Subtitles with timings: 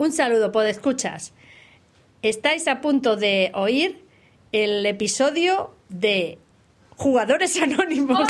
[0.00, 1.34] Un saludo, podescuchas.
[2.22, 4.02] Estáis a punto de oír
[4.50, 6.38] el episodio de
[6.96, 8.26] Jugadores Anónimos.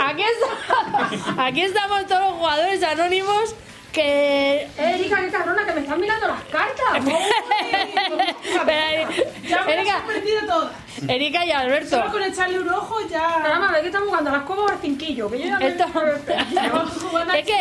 [0.00, 3.54] Aquí, está- aquí estamos todos los jugadores anónimos
[3.92, 7.04] que Erika, qué cabrona, que me están mirando las cartas.
[8.54, 10.70] Ya me Erika, las he perdido todas.
[11.08, 11.90] Erika y Alberto.
[11.98, 13.38] Solo con echarle un ojo ya.
[13.38, 15.30] Nada más, que estamos jugando a las cobas o al cinquillo.
[15.30, 17.60] Que yo ya me- Esto- Vamos jugando al es que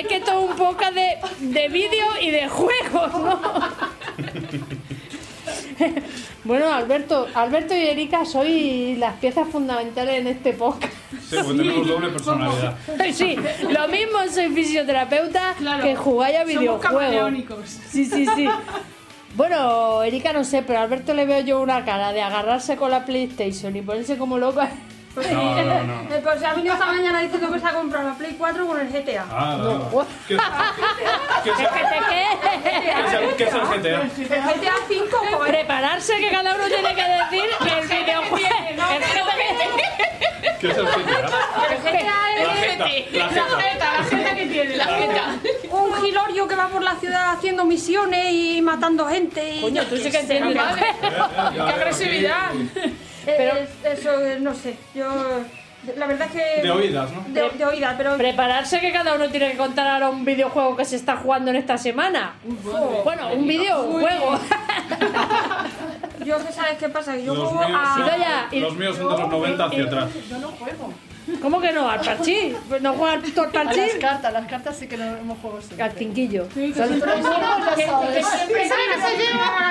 [0.00, 3.40] es que esto es un poco de, de vídeo y de juegos, ¿no?
[6.44, 10.92] Bueno, Alberto, Alberto y Erika sois las piezas fundamentales en este podcast.
[11.30, 12.76] Sí, pues tenemos doble personalidad.
[13.14, 13.36] Sí,
[13.70, 15.82] lo mismo soy fisioterapeuta Claro.
[15.82, 17.68] que jugáis a videojuegos.
[17.88, 18.46] Sí, sí, sí.
[19.36, 22.90] Bueno, Erika no sé, pero a Alberto le veo yo una cara de agarrarse con
[22.90, 24.70] la PlayStation y ponerse como loca.
[25.14, 26.14] Pues No, no, no.
[26.14, 28.66] Eh, Pues se ha venido esta mañana diciendo que se ha comprado la Play 4
[28.66, 29.24] con el GTA.
[29.30, 30.06] Ah, no, no.
[30.26, 30.36] ¿Qué,
[31.44, 31.64] qué es, ¿Qué
[32.08, 32.26] qué?
[32.62, 34.02] qué es el, qué es el GTA?
[34.02, 35.52] El GTA 5, joder.
[35.52, 38.48] Prepararse que cada uno tiene que decir el videojuego.
[38.70, 38.76] El
[40.60, 40.92] ¿Qué es el GTA?
[41.70, 43.92] El GTA La es jeta, la jeta.
[43.98, 45.20] La gente que tiene, la gente.
[45.70, 49.56] un gilorio que va por la ciudad haciendo misiones y matando gente.
[49.56, 50.60] Y Coño, tú sí que entiendes.
[51.00, 52.50] ¡Qué agresividad!
[53.24, 54.76] Pero- Eh, eso, eh, no sé.
[54.94, 55.04] Yo.
[55.96, 56.62] La verdad es que.
[56.62, 57.22] De oídas, ¿no?
[57.28, 58.16] De, de oídas, pero.
[58.16, 61.56] Prepararse que cada uno tiene que contar ahora un videojuego que se está jugando en
[61.56, 62.36] esta semana.
[63.04, 64.38] Bueno, un videojuego.
[66.24, 68.48] Yo que sabes qué pasa, que yo Los juego míos, a.
[68.52, 70.08] Los míos son de los 90 hacia atrás.
[71.40, 71.88] ¿Cómo que no?
[71.88, 72.54] ¿Al parchís?
[72.80, 73.94] ¿No juegas tú al A las parchís?
[74.00, 75.84] cartas, las cartas sí que no hemos jugado siempre.
[75.84, 76.48] Al cinquillo.
[76.48, 77.58] Que siempre gana,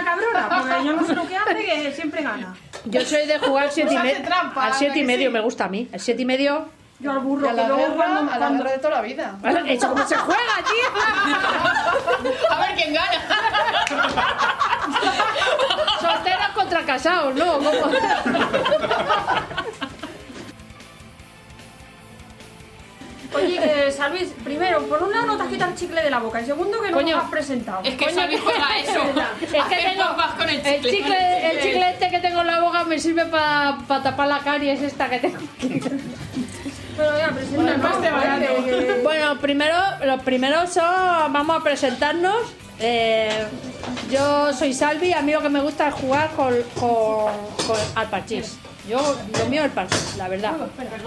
[0.01, 2.55] la cabrona, porque yo no sé lo que hace, que siempre gana.
[2.85, 4.23] Yo soy de jugar al siete y medio.
[4.23, 5.33] trampa, Al siete y ¿a que medio sí?
[5.33, 5.87] me gusta a mí.
[5.93, 6.69] Al siete y medio.
[6.99, 9.35] Yo al burro, a la luego guerra, cuando, a la guerra de toda la vida.
[9.67, 10.89] Eso cómo se juega, tío.
[12.49, 13.19] A ver quién gana.
[16.01, 17.57] Solteros contra casados, ¿no?
[17.57, 17.71] ¿Cómo?
[23.35, 26.19] Oye, que Salvis, primero, por un lado no te has quitado el chicle de la
[26.19, 27.15] boca, y segundo que no Coño.
[27.15, 27.81] nos has presentado.
[27.83, 29.01] Es que Xavi juega eso.
[29.41, 30.05] Es que tengo
[30.37, 31.51] con el el chicle.
[31.51, 35.09] el chicle este que tengo en la boca me sirve para tapar la caries esta
[35.09, 35.39] que tengo.
[36.95, 38.45] Pero ya, presenta, Bueno, este barato.
[39.03, 42.37] Bueno, primero, los primeros son, vamos a presentarnos.
[42.79, 43.45] Eh,
[44.11, 47.31] yo soy Salvi, amigo que me gusta jugar con, con,
[47.65, 48.57] con al parchís.
[48.87, 48.97] Yo,
[49.39, 50.53] lo mío es el parchís, la verdad.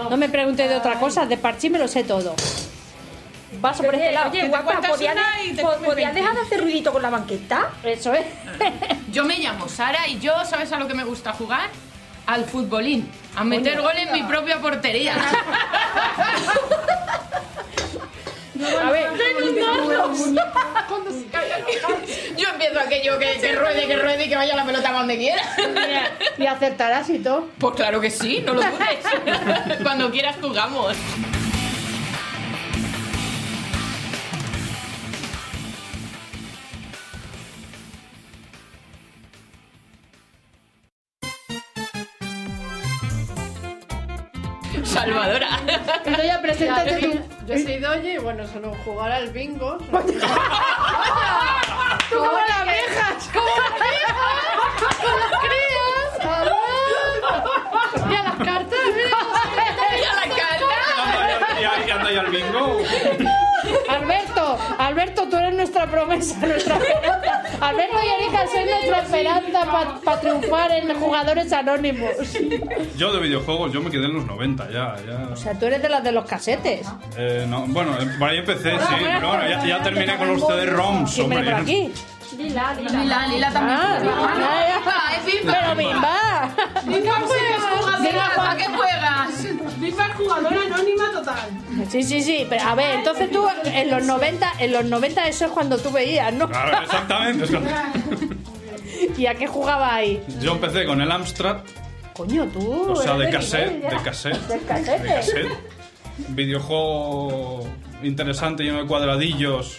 [0.09, 2.35] No me pregunte de otra cosa, de parchís me lo sé todo.
[3.61, 4.29] Vas por este lado.
[4.31, 6.19] Oye, guapa, ¿podías, una y te po- comes ¿podías 20?
[6.21, 7.69] dejar de hacer ruidito con la banqueta?
[7.83, 8.25] Eso es.
[9.11, 11.69] Yo me llamo Sara y yo, ¿sabes a lo que me gusta jugar?
[12.25, 13.09] Al futbolín.
[13.35, 15.15] A meter gol en mi propia portería.
[18.83, 19.07] A ver,
[20.87, 21.25] cuando se
[22.35, 25.17] Yo empiezo aquello que, que ruede, que ruede y que vaya la pelota a donde
[25.17, 25.41] quiera.
[26.37, 27.47] Y acertarás y todo.
[27.59, 29.79] Pues claro que sí, no lo dudes.
[29.83, 30.95] Cuando quieras jugamos.
[44.83, 45.59] Salvadora.
[46.05, 47.36] Entonces ya preséntate tú.
[47.47, 49.77] Yo soy Doye y bueno, solo jugar al bingo.
[49.77, 49.93] Tú
[52.17, 53.29] como las viejas.
[53.33, 54.95] Como las viejas.
[55.01, 56.11] Con las crías.
[58.11, 58.79] Y a las cartas.
[59.97, 61.61] Y a la carta.
[61.61, 62.79] Y ahí anda ya el bingo.
[63.89, 67.21] Alberto, Alberto, tú eres nuestra promesa, nuestra esperanza.
[67.59, 72.11] Alberto y Erika sois nuestra esperanza para triunfar en jugadores anónimos.
[72.97, 74.95] Yo de videojuegos, yo me quedé en los 90 ya.
[75.05, 75.29] ya.
[75.31, 76.87] O sea, tú eres de las de los casetes.
[77.17, 78.95] Eh, no, bueno, eh, por ahí empecé, sí.
[78.99, 81.53] Pero bueno, ya, ya terminé con los CD-ROMs, ¿Quién viene hombre.
[81.53, 81.93] por aquí?
[82.37, 82.91] Lila, Lila.
[82.91, 83.79] Lila, Lila también.
[83.79, 84.81] Ah.
[84.85, 85.53] Ah, es Bimba.
[85.59, 86.49] Pero Bimba.
[86.85, 89.79] Bimba ¿para qué juegas?
[89.79, 90.96] Bimba es anónima total.
[91.89, 92.45] Sí, sí, sí.
[92.49, 95.91] Pero a ver, entonces tú en los 90, en los 90 eso es cuando tú
[95.91, 96.47] veías, ¿no?
[96.49, 97.45] Claro, exactamente.
[99.17, 100.23] ¿Y a qué jugaba ahí?
[100.41, 101.57] Yo empecé con el Amstrad,
[102.13, 102.91] Coño, tú.
[102.91, 104.47] o sea, de cassette, de cassette.
[104.47, 105.01] De cassette.
[105.01, 105.51] De cassette.
[106.29, 107.67] Videojuego
[108.03, 109.77] interesante, lleno de cuadradillos,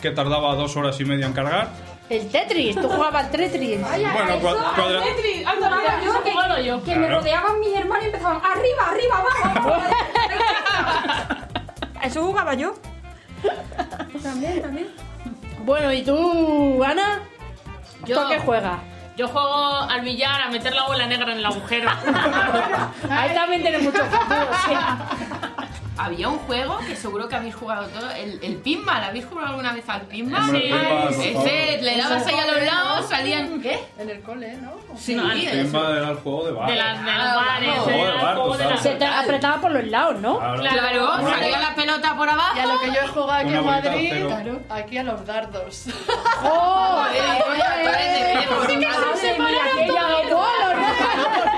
[0.00, 1.70] que tardaba dos horas y media en cargar.
[2.08, 3.80] El Tetris, tú jugabas al Tetris.
[3.80, 6.32] Bueno, cua- cuadra- Tetris, Anda, anda, mira, yo que,
[6.64, 6.82] yo.
[6.84, 7.18] que me Claro.
[7.20, 9.82] rodeaban mis hermanos y empezaban arriba, arriba, abajo.
[12.02, 12.74] Eso jugaba yo.
[14.22, 14.88] También, también.
[15.64, 17.20] Bueno, ¿y tú, Ana?
[18.04, 18.80] Yo- ¿Tú a qué juegas?
[19.16, 21.90] Yo juego al billar a meter la bola negra en el agujero.
[23.10, 24.72] Ahí también tiene mucho futuro, sí.
[25.98, 29.04] Había un juego que seguro que habéis jugado todo, el, el pinball.
[29.04, 30.40] ¿Habéis jugado alguna vez al pinball?
[30.42, 31.12] Favor.
[31.12, 33.60] Ese, le dabas ahí a los lados, salían...
[33.60, 33.78] ¿Qué?
[33.98, 34.72] En el cole, ¿no?
[34.96, 35.50] Sí, No, eso.
[35.50, 36.70] Pinball era el juego de bar.
[36.70, 38.76] De, las, de los Ah, bares, era de el juego de la...
[38.78, 40.38] Se te apretaba por los lados, ¿no?
[40.38, 40.62] Claro.
[40.62, 42.56] Claro, salía la pelota por abajo.
[42.56, 44.60] Y a lo que yo he jugado aquí en de Madrid, acero.
[44.70, 45.84] aquí a los dardos.
[46.44, 47.04] ¡Oh!
[47.12, 48.82] De pie, por favor.
[48.82, 50.74] Madre mía, aquella ¡Qué bolos,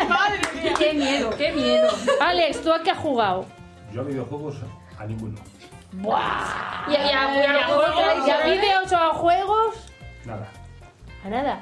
[0.03, 0.09] ¿no?
[0.09, 0.73] Madre mía.
[0.79, 1.89] Qué miedo, qué miedo.
[2.21, 3.47] Alex, ¿tú a qué has jugado?
[3.95, 4.57] Yo a videojuegos
[4.99, 5.37] a ninguno.
[5.93, 6.91] ¡Buah!
[6.91, 9.75] Y había ¿Y a, juegos, y a vídeos o a juegos?
[10.25, 10.49] Nada.
[11.25, 11.61] A nada.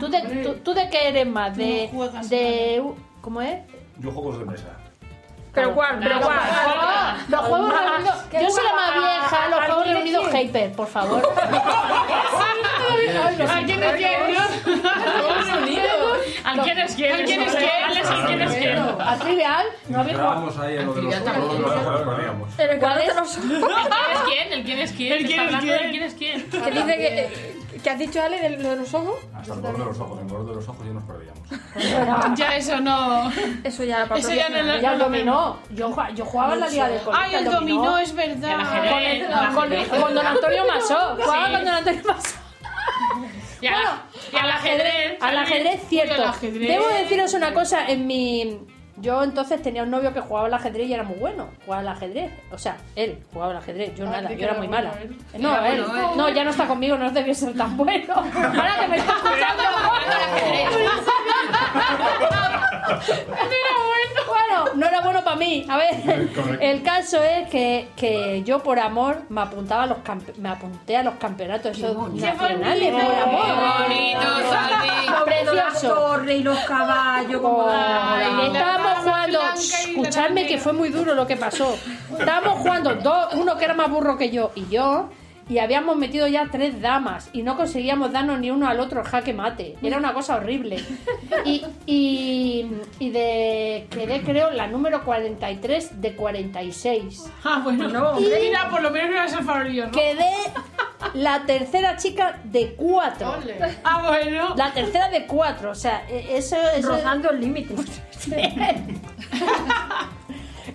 [0.00, 1.56] ¿Tú de, tú, tú de qué eres más?
[1.56, 1.88] ¿De.
[1.92, 2.82] No juegas de
[3.20, 3.60] ¿Cómo es?
[4.00, 4.66] Yo juegos de mesa.
[5.52, 6.38] Pero cuál, pero cuál.
[7.28, 8.16] Los juegos reunidos.
[8.32, 10.34] ¿Qué Yo soy la más vieja, los ¿Al juegos reunidos?
[10.34, 11.22] Hyper, por favor.
[13.48, 13.80] ¿A quién
[16.62, 16.78] quién?
[16.78, 17.12] ¿Al quién es quién?
[17.14, 17.70] ¿Al quién es quién?
[17.84, 18.78] Alex, ¿al quién es quién?
[19.00, 19.66] ¿A Trivial?
[19.88, 20.10] ¿No jugado?
[20.12, 22.58] Estábamos ahí en lo de los.
[22.58, 23.08] En el ¿Cuál es?
[23.08, 24.52] de los ¿El quién es quién?
[24.52, 25.12] ¿El quién es quién?
[25.12, 26.02] ¿El quién Está es hablando quién?
[26.02, 26.50] es quién.
[26.50, 27.64] Que dice que.
[27.84, 29.18] ¿Qué has dicho, Ale, de lo de los ojos?
[29.34, 30.18] Hasta el borde de los ojos.
[30.20, 31.40] En el borde de los ojos ya nos perdíamos.
[32.38, 33.30] Ya eso no.
[33.62, 34.82] Eso ya para Eso ya no profesionales.
[34.82, 35.58] Y al dominó.
[35.70, 37.26] Yo, yo jugaba en la liga del colegio.
[37.26, 39.04] Ay, el dominó es El verdad.
[39.04, 41.16] el Con, don Antonio Masó.
[41.20, 41.52] Jugaba Sí.
[41.52, 42.36] con don Antonio Masó.
[43.60, 44.02] Y al-
[44.32, 45.22] y al ajedrez.
[45.22, 46.14] Al ajedrez, cierto.
[46.14, 46.68] al ajedrez.
[46.68, 48.58] Debo deciros una cosa, en mi...
[48.98, 51.48] Yo entonces tenía un novio que jugaba al ajedrez y era muy bueno.
[51.64, 52.30] Jugaba al ajedrez.
[52.52, 53.92] O sea, él jugaba al ajedrez.
[53.96, 55.02] Yo Ah, nada, yo era muy bueno mala.
[55.02, 55.16] él.
[55.40, 55.82] No, Era él.
[55.82, 56.16] bueno él.
[56.16, 58.14] No, ya no está conmigo, no debió ser tan bueno.
[58.14, 59.62] Ahora que me está escuchando.
[59.64, 60.94] Bueno,
[64.76, 65.66] no era bueno para mí.
[65.68, 66.28] A ver,
[66.60, 70.96] el caso es que, que yo por amor me apuntaba a los campe- me apunté
[70.96, 73.82] a los campeonatos esos nacionales por Qué amor.
[73.88, 75.06] bonito, Salvi.
[75.18, 75.94] Sobre todo las Precioso.
[75.94, 77.40] torres y los caballos.
[77.40, 81.76] como- Ay, estábamos jugando, Shh, escuchadme que fue muy duro lo que pasó.
[82.18, 85.08] Estábamos jugando dos, uno que era más burro que yo y yo,
[85.48, 89.06] y habíamos metido ya tres damas y no conseguíamos darnos ni uno al otro el
[89.06, 89.76] jaque mate.
[89.82, 90.82] Era una cosa horrible.
[91.44, 97.30] Y, y, y de quedé creo la número 43 de 46.
[97.44, 97.88] Ah, bueno.
[97.88, 99.92] No, Mira, por lo menos no eres el favorito, ¿no?
[99.92, 100.32] Quedé
[101.14, 103.32] la tercera chica de cuatro.
[103.32, 103.56] Ole.
[103.84, 104.54] Ah, bueno.
[104.56, 107.74] La tercera de cuatro, o sea, e- eso, eso Rozando el límite.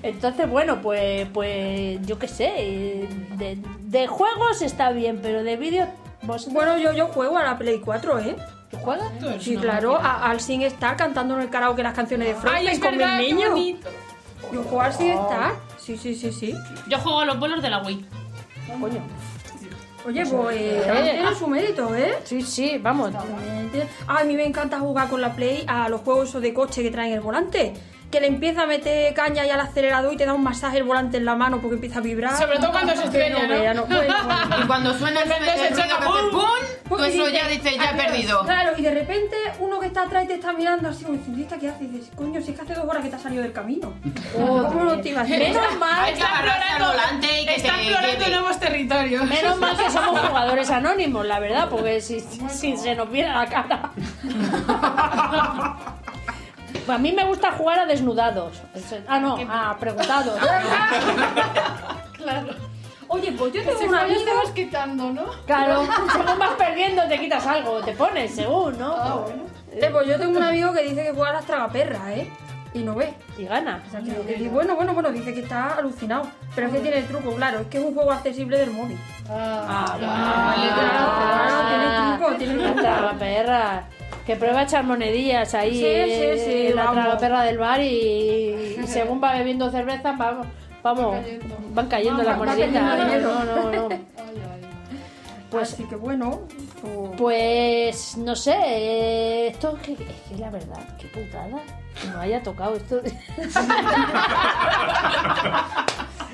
[0.03, 5.89] Entonces, bueno, pues, pues yo qué sé, de, de juegos está bien, pero de vídeos,
[6.24, 8.36] ¿vos Bueno, yo, yo juego a la Play 4, ¿eh?
[8.69, 9.12] ¿tú juegas?
[9.39, 12.98] Sí, claro, a- al Sin Star cantando en el karaoke las canciones de es con
[12.98, 13.79] verdad, mis niños.
[14.53, 15.53] Yo juego al Sin Star.
[15.77, 16.53] Sí, sí, sí, sí.
[16.88, 18.05] Yo juego a los bolos de la Wii.
[18.79, 19.01] Coño.
[20.08, 22.15] Oye, pues eh, tiene su mérito, ¿eh?
[22.24, 23.12] Sí, sí, vamos.
[24.08, 26.89] A mí me encanta jugar con la Play a los juegos esos de coche que
[26.91, 27.74] traen el volante.
[28.11, 30.83] Que le empieza a meter caña y al acelerador y te da un masaje el
[30.83, 32.35] volante en la mano porque empieza a vibrar.
[32.35, 33.47] Sobre todo cuando se estrella, ¿no?
[33.47, 34.55] vea, no puede, bueno.
[34.63, 36.31] Y cuando suena el, repente se hace ¡pum!
[36.31, 36.99] ¡pum!
[36.99, 38.43] Y eso ya dices, ya he perdido.
[38.43, 41.43] Claro, y de repente uno que está atrás te está mirando así como diciendo, ¿y
[41.43, 41.83] esta qué hace?
[41.83, 43.93] Y dices, coño, si es que hace dos horas que te has salido del camino.
[44.33, 45.29] ¿Cómo no te ibas?
[45.29, 46.13] Menos mal.
[46.13, 49.23] Al volante y que está explorando nuevos territorios.
[49.25, 53.45] Menos mal que somos jugadores anónimos, la verdad, porque si, si se nos viera la
[53.45, 53.91] cara.
[56.91, 58.62] A mí me gusta jugar a desnudados.
[59.08, 60.39] Ah, no, a preguntados.
[62.17, 62.50] Claro.
[63.08, 64.22] Oye, pues yo tengo un amigo...
[64.24, 65.24] te vas quitando, ¿no?
[65.46, 68.93] Claro, según vas perdiendo te quitas algo, te pones, según, ¿no?
[68.93, 69.43] Ah, bueno.
[69.72, 72.29] Eh, pues yo tengo un amigo que dice que juega a las tragaperras, ¿eh?
[72.74, 73.13] Y no ve.
[73.38, 73.81] Y gana.
[73.88, 76.27] O sea, que, que dice, bueno, bueno, bueno, dice que está alucinado.
[76.53, 79.00] Pero es que tiene el truco, claro, es que es un juego accesible del móvil.
[79.29, 82.81] Ah, Claro, tiene truco, tiene La truco.
[82.81, 83.84] tragaperra.
[84.25, 85.71] Que prueba a echar monedillas ahí.
[85.71, 85.85] Sí, sí,
[86.45, 90.45] sí, eh, La tragaperra del bar y, y según va bebiendo cerveza, vamos,
[90.83, 91.15] vamos
[91.71, 93.21] van cayendo las moneditas.
[93.21, 93.89] No, no, no.
[95.49, 96.41] Pues sí que bueno.
[96.81, 99.99] pues- Pues no sé, esto es que, es
[100.29, 101.57] que la verdad, qué putada.
[101.99, 103.01] Que no haya tocado esto.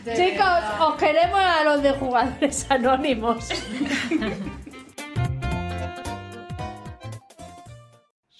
[0.15, 0.45] Chicos,
[0.81, 3.47] os queremos a los de jugadores anónimos.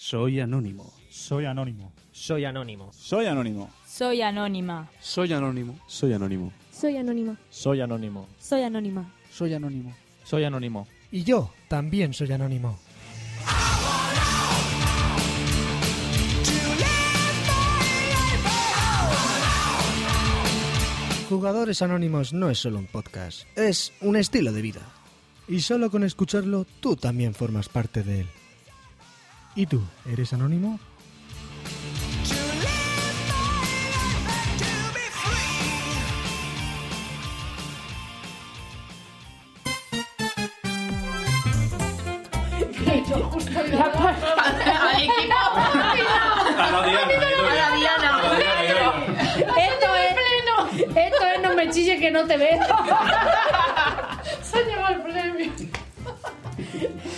[0.08, 0.94] Soy anónimo.
[1.10, 1.92] Soy anónimo.
[2.12, 2.92] Soy anónimo.
[2.96, 3.72] Soy anónimo.
[3.88, 4.88] Soy anónima.
[5.00, 5.80] Soy anónimo.
[5.88, 6.54] Soy anónimo.
[6.72, 7.36] Soy anónima.
[7.50, 8.28] Soy anónimo.
[8.40, 9.12] Soy anónima.
[9.32, 9.96] Soy anónimo.
[10.24, 10.88] Soy anónimo.
[11.12, 12.78] Y yo también soy anónimo.
[21.30, 24.82] Jugadores Anónimos no es solo un podcast, es un estilo de vida.
[25.48, 28.28] Y solo con escucharlo tú también formas parte de él.
[29.58, 30.78] ¿Y tú, eres anónimo?
[49.58, 52.60] Esto es, esto es no me chille que no te veo.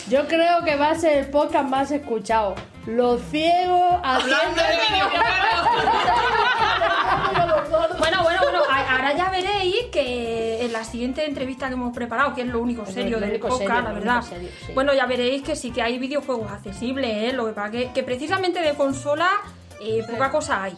[0.09, 2.55] Yo creo que va a ser el podcast más escuchado.
[2.85, 4.67] Los ciegos Hablando de
[7.99, 12.33] Bueno, bueno, bueno, a- ahora ya veréis que en la siguiente entrevista que hemos preparado,
[12.33, 14.15] que es lo único serio del podcast, serio, la verdad.
[14.17, 14.71] único serio, sí.
[14.73, 17.33] Bueno, ya veréis que sí que hay videojuegos accesibles, ¿eh?
[17.33, 19.27] Lo que pasa que, que precisamente de consola
[19.81, 20.75] eh, poca cosa hay.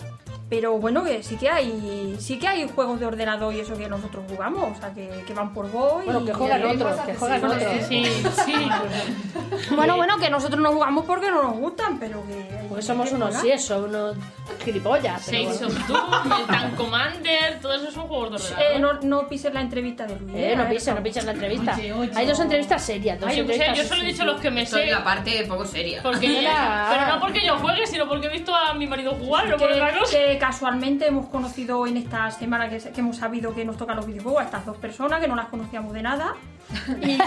[0.50, 3.88] Pero bueno, que sí que hay sí que hay juegos de ordenador y eso que
[3.88, 7.14] nosotros jugamos, o sea, que, que van por voz Bueno, y que juegan otros, que
[7.14, 7.64] juegan otros.
[7.88, 8.04] Sí,
[8.46, 8.54] sí.
[9.76, 12.66] Bueno, bueno, que nosotros no jugamos porque no nos gustan, pero que...
[12.68, 14.16] Porque somos que unos siesos, unos
[14.64, 15.28] gilipollas.
[15.30, 15.68] pero bueno.
[15.68, 18.76] of Doom, el Tank Commander, todos esos son juegos de ordenador.
[18.76, 20.36] Eh, no, no pises la entrevista de Luis.
[20.36, 21.76] Eh, no pises, no pises la entrevista.
[21.76, 22.12] Oye, oye.
[22.16, 24.84] Hay dos entrevistas serias, dos Ay, entrevistas yo solo he dicho los que me Soy
[24.84, 24.92] sé.
[24.92, 26.02] la parte poco seria.
[26.02, 26.28] Porque
[26.90, 29.72] pero no porque yo juegue, sino porque he visto a mi marido jugar, no por
[29.72, 30.18] otra cosa.
[30.40, 34.42] Casualmente hemos conocido en esta semana que, que hemos sabido que nos tocan los videojuegos
[34.42, 36.34] a estas dos personas que no las conocíamos de nada.
[37.02, 37.18] Y,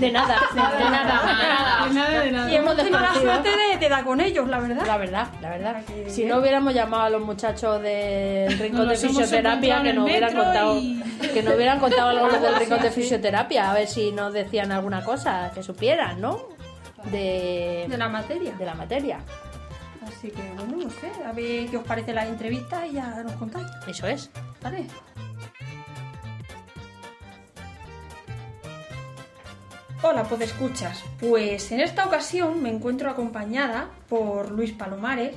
[0.00, 0.76] De nada, de nada.
[0.78, 1.86] De nada.
[1.88, 2.50] De nada, de nada.
[2.52, 4.84] y hemos tenido la suerte de, de dar con ellos, la verdad.
[4.86, 5.82] La verdad, la verdad.
[6.08, 10.76] Si no hubiéramos llamado a los muchachos del rincón de fisioterapia que nos hubieran contado
[10.78, 11.00] y-
[11.32, 15.04] que nos hubieran contado algo del rincón de fisioterapia, a ver si nos decían alguna
[15.04, 16.38] cosa que supieran, ¿no?
[17.12, 18.52] De, De la materia.
[18.54, 19.18] de la materia.
[20.06, 23.34] Así que bueno, no sé, a ver qué os parece la entrevista y ya nos
[23.34, 23.66] contáis.
[23.86, 24.30] Eso es.
[24.62, 24.86] ¿Vale?
[30.02, 31.04] Hola, pues escuchas.
[31.18, 35.36] Pues en esta ocasión me encuentro acompañada por Luis Palomares,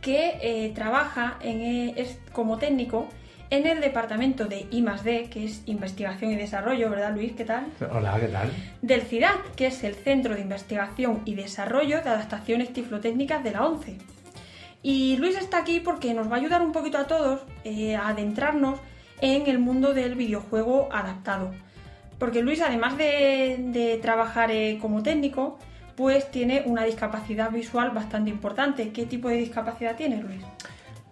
[0.00, 3.06] que eh, trabaja en, eh, es como técnico
[3.52, 7.34] en el departamento de I+D, que es Investigación y Desarrollo, ¿verdad Luis?
[7.34, 7.66] ¿Qué tal?
[7.92, 8.50] Hola, ¿qué tal?
[8.80, 13.66] Del CIDAD, que es el Centro de Investigación y Desarrollo de Adaptaciones Tiflotécnicas de la
[13.66, 13.98] ONCE.
[14.82, 18.08] Y Luis está aquí porque nos va a ayudar un poquito a todos eh, a
[18.08, 18.80] adentrarnos
[19.20, 21.50] en el mundo del videojuego adaptado.
[22.18, 25.58] Porque Luis, además de, de trabajar eh, como técnico,
[25.94, 28.92] pues tiene una discapacidad visual bastante importante.
[28.92, 30.40] ¿Qué tipo de discapacidad tiene Luis?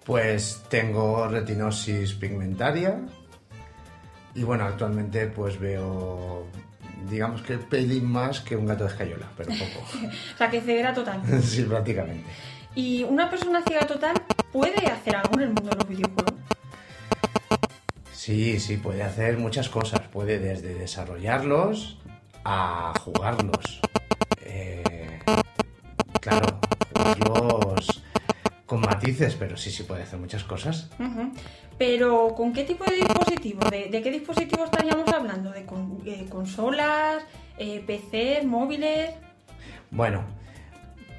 [0.04, 3.00] Pues tengo retinosis pigmentaria
[4.35, 6.47] y bueno, actualmente pues veo,
[7.09, 9.87] digamos que pelín más que un gato de escayola, pero poco.
[10.35, 11.21] O sea, que ceguera total.
[11.42, 12.25] sí, prácticamente.
[12.75, 14.14] ¿Y una persona ciega total
[14.52, 16.35] puede hacer algo en el mundo de los videojuegos?
[18.12, 20.00] Sí, sí, puede hacer muchas cosas.
[20.12, 21.99] Puede desde desarrollarlos
[22.45, 23.80] a jugarlos.
[24.42, 25.19] Eh,
[26.21, 26.61] claro,
[26.95, 28.04] jugarlos
[28.71, 30.89] con matices, pero sí, sí puede hacer muchas cosas.
[31.77, 33.69] Pero, ¿con qué tipo de dispositivos?
[33.69, 35.50] ¿De, de qué dispositivos estaríamos hablando?
[35.50, 37.25] ¿De con- eh, consolas,
[37.59, 39.11] eh, PCs, móviles?
[39.91, 40.23] Bueno,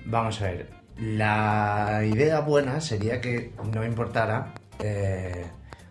[0.05, 0.69] vamos a ver.
[0.97, 5.45] La idea buena sería que no importara eh,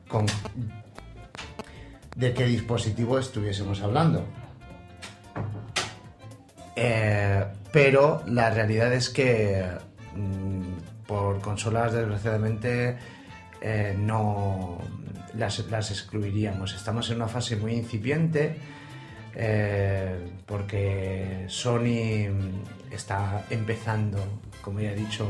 [0.08, 0.24] con
[2.16, 4.24] de qué dispositivo estuviésemos hablando.
[6.76, 9.62] Eh, pero la realidad es que
[10.16, 10.62] mm,
[11.10, 12.96] por consolas, desgraciadamente,
[13.60, 14.78] eh, no
[15.34, 16.72] las, las excluiríamos.
[16.72, 18.56] Estamos en una fase muy incipiente
[19.34, 22.30] eh, porque Sony
[22.92, 24.18] está empezando,
[24.62, 25.26] como ya he dicho,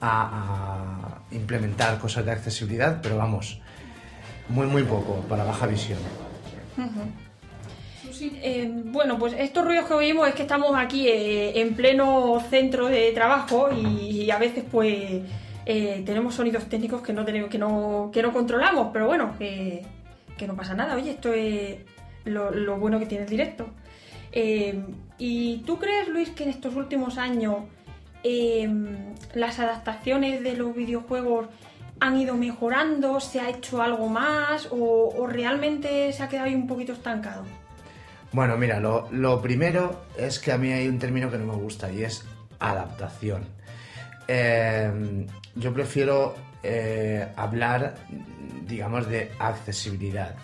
[0.00, 3.60] a implementar cosas de accesibilidad, pero vamos,
[4.48, 6.00] muy muy poco para baja visión.
[8.20, 8.36] Ujú.
[8.42, 12.88] Eh, bueno, pues estos ruidos que oímos es que estamos aquí eh, en pleno centro
[12.88, 15.22] de trabajo y, a veces pues
[15.66, 19.84] eh, tenemos sonidos técnicos que no tenemos, que no, que no controlamos, pero bueno, que,
[20.46, 20.94] no pasa nada.
[20.94, 21.78] Oye, esto es
[22.24, 23.66] lo, bueno que tiene el directo.
[25.18, 27.56] ¿Y tú crees, Luis, que en estos últimos años
[29.34, 31.46] las adaptaciones de los videojuegos
[32.00, 33.20] han ido mejorando?
[33.20, 34.68] ¿Se ha hecho algo más?
[34.70, 37.44] ¿O, o realmente se ha quedado ahí un poquito estancado?
[38.32, 41.90] Bueno, mira, lo, primero es que a mí hay un término que no me gusta
[41.90, 42.24] y es
[42.58, 43.44] adaptación.
[44.26, 47.94] Eh, yo prefiero eh, hablar,
[48.66, 50.34] digamos, de accesibilidad.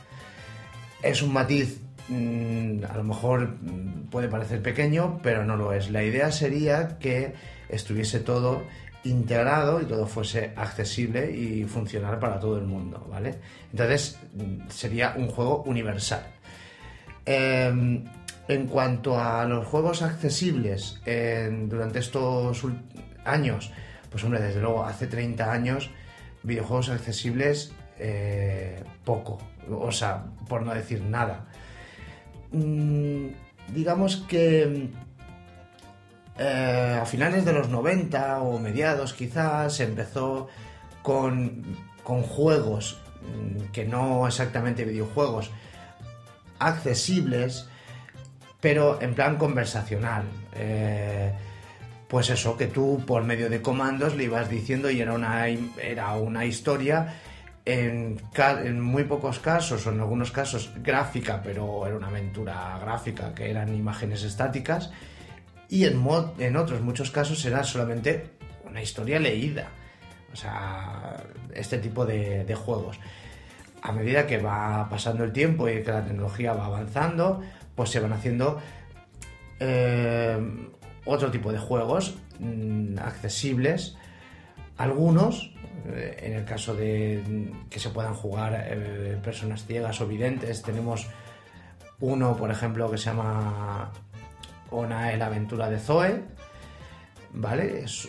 [1.02, 5.90] Es un matiz, mm, a lo mejor mm, puede parecer pequeño, pero no lo es.
[5.90, 7.34] La idea sería que
[7.68, 8.62] estuviese todo
[9.04, 13.34] integrado y todo fuese accesible y funcional para todo el mundo, ¿vale?
[13.70, 16.33] Entonces mm, sería un juego universal.
[17.26, 18.02] Eh,
[18.46, 22.62] en cuanto a los juegos accesibles durante estos
[23.24, 23.72] años,
[24.10, 25.90] pues hombre, desde luego, hace 30 años,
[26.44, 29.38] videojuegos accesibles, eh, poco.
[29.68, 31.46] O sea, por no decir nada.
[32.52, 33.28] Mm,
[33.72, 34.90] digamos que
[36.38, 40.48] eh, a finales de los 90 o mediados quizás se empezó
[41.02, 41.62] con,
[42.02, 45.50] con juegos mm, que no exactamente videojuegos,
[46.66, 47.68] accesibles,
[48.60, 50.24] pero en plan conversacional.
[50.56, 51.32] Eh,
[52.08, 56.14] pues eso, que tú por medio de comandos le ibas diciendo y era una, era
[56.14, 57.14] una historia
[57.64, 58.20] en,
[58.80, 63.74] muy pocos casos o en algunos casos gráfica, pero era una aventura gráfica que eran
[63.74, 64.90] imágenes estáticas
[65.68, 68.26] y en, mo- en otros muchos casos era solamente
[68.64, 69.68] una historia leída.
[70.32, 71.16] O sea,
[71.54, 72.98] este tipo de juegos.
[73.84, 77.42] A medida que va pasando el tiempo y que la tecnología va avanzando,
[77.74, 78.58] pues se van haciendo
[79.60, 80.38] eh,
[81.04, 83.98] otro tipo de juegos mm, accesibles.
[84.78, 85.52] Algunos,
[85.86, 90.62] eh, en el caso de mm, que se puedan jugar eh, personas ciegas o videntes,
[90.62, 91.06] tenemos
[92.00, 93.92] uno, por ejemplo, que se llama
[94.70, 96.22] Onae, la aventura de Zoe.
[97.34, 97.84] ¿Vale?
[97.84, 98.08] Es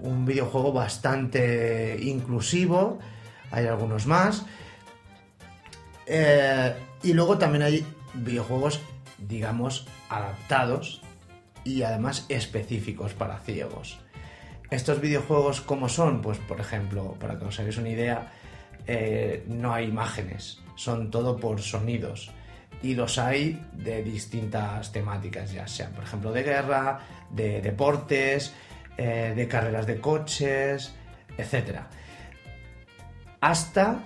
[0.00, 2.98] un videojuego bastante inclusivo.
[3.50, 4.44] Hay algunos más.
[6.06, 8.80] Eh, y luego también hay videojuegos,
[9.18, 11.02] digamos, adaptados
[11.64, 13.98] y además específicos para ciegos.
[14.70, 16.20] Estos videojuegos, ¿cómo son?
[16.20, 18.32] Pues, por ejemplo, para que os hagáis una idea,
[18.86, 22.30] eh, no hay imágenes, son todo por sonidos.
[22.82, 28.52] Y los hay de distintas temáticas, ya sea, por ejemplo, de guerra, de deportes,
[28.96, 30.94] eh, de carreras de coches,
[31.36, 31.80] etc.
[33.40, 34.04] Hasta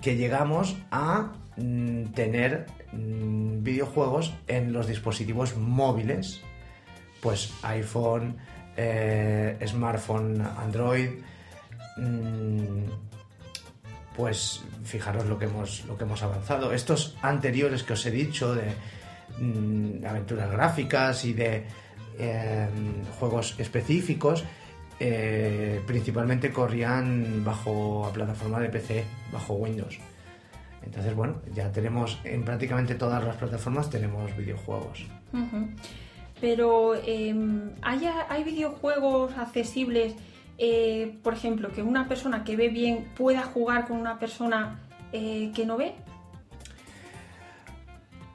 [0.00, 6.40] que llegamos a mm, tener mm, videojuegos en los dispositivos móviles,
[7.20, 8.36] pues iPhone,
[8.76, 11.10] eh, smartphone, Android.
[11.96, 13.08] mm,
[14.18, 16.72] pues fijaros lo que hemos, lo que hemos avanzado.
[16.72, 18.74] Estos anteriores que os he dicho de
[20.04, 21.64] aventuras gráficas y de
[22.18, 22.68] eh,
[23.20, 24.44] juegos específicos,
[25.00, 29.98] eh, principalmente corrían bajo la plataforma de PC, bajo Windows.
[30.82, 35.06] Entonces, bueno, ya tenemos en prácticamente todas las plataformas tenemos videojuegos.
[36.40, 37.34] Pero eh,
[37.82, 40.14] ¿hay, hay videojuegos accesibles,
[40.56, 44.80] eh, por ejemplo, que una persona que ve bien pueda jugar con una persona
[45.12, 45.94] eh, que no ve?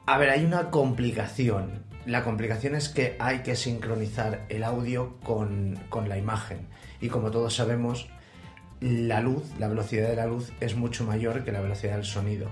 [0.06, 1.84] A ver, hay una complicación.
[2.05, 6.67] La complicación es que hay que sincronizar el audio con, con la imagen.
[6.99, 8.09] Y como todos sabemos,
[8.81, 12.49] la luz, la velocidad de la luz es mucho mayor que la velocidad del sonido.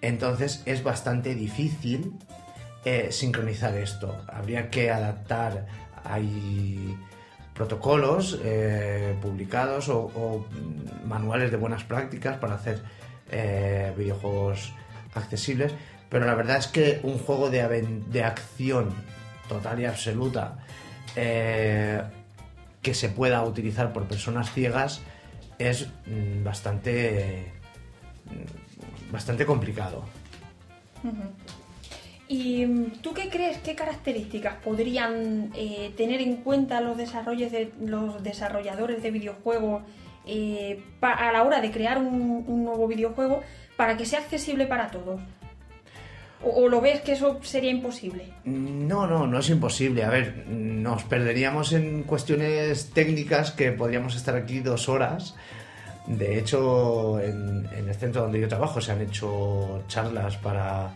[0.00, 2.12] Entonces es bastante difícil
[2.84, 4.16] eh, sincronizar esto.
[4.28, 5.66] Habría que adaptar.
[6.04, 6.96] Hay
[7.54, 10.46] protocolos eh, publicados o,
[11.04, 12.82] manuales de buenas prácticas para hacer
[13.30, 14.72] eh, videojuegos
[15.14, 15.72] accesibles,
[16.08, 18.90] pero la verdad es que un juego de, de acción
[19.48, 20.58] total y absoluta
[21.14, 22.02] eh,
[22.82, 25.00] que se pueda utilizar por personas ciegas
[25.58, 27.52] es mm, bastante
[28.26, 30.04] mm, bastante complicado.
[32.28, 37.72] ¿Y mm, tú qué crees, qué características podrían eh, tener en cuenta los, desarrollos de,
[37.80, 39.82] los desarrolladores de videojuegos
[40.26, 43.42] eh, a la hora de crear un, un nuevo videojuego
[43.76, 45.20] para que sea accesible para todos?
[46.42, 48.32] ¿O, lo ves que eso sería imposible?
[48.44, 50.04] No, no, no es imposible.
[50.04, 55.34] A ver, nos perderíamos en cuestiones técnicas que podríamos estar aquí dos horas.
[56.06, 60.90] De hecho, en, el centro donde yo trabajo se han hecho charlas para